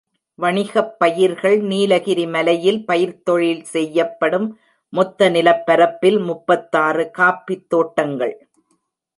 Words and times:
வணிகப் 0.39 0.93
பயிர்கள் 0.99 1.57
நீலகிரி 1.61 2.25
மலையில் 2.27 2.79
பயிர்த்தொழில் 2.87 3.61
செய்யப்படும் 3.73 4.47
மொத்த 4.93 5.29
நிலப்பரப்பில் 5.29 6.19
முப்பத்தாறு 6.21 7.11
காஃபித் 7.17 7.67
தோட்டங்கள். 7.67 8.35